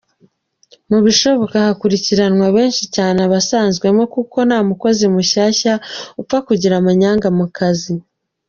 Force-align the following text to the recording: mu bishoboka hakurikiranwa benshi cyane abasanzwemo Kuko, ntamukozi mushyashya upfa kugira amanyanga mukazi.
mu 0.89 0.99
bishoboka 1.05 1.55
hakurikiranwa 1.65 2.47
benshi 2.55 2.83
cyane 2.95 3.19
abasanzwemo 3.27 4.03
Kuko, 4.13 4.37
ntamukozi 4.47 5.03
mushyashya 5.13 5.73
upfa 6.21 6.37
kugira 6.47 6.73
amanyanga 6.77 7.27
mukazi. 7.37 7.93